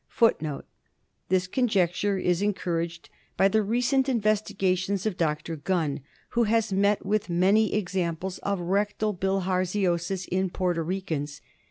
This 1.29 1.45
conjecture 1.45 2.17
is 2.17 2.41
encouraged 2.41 3.11
by 3.37 3.47
the 3.47 3.61
recent 3.61 4.09
investigations 4.09 5.05
of 5.05 5.15
Dr. 5.15 5.55
Guna, 5.55 5.99
who 6.29 6.45
has 6.45 6.73
met 6.73 7.05
with 7.05 7.29
many 7.29 7.75
examples 7.75 8.39
of 8.39 8.59
rectal 8.61 9.13
bilharzioais 9.13 10.27
in 10.29 10.49
Porto 10.49 10.81
Ricans. 10.81 11.39